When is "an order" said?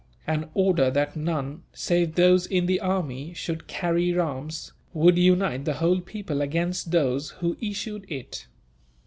0.25-0.89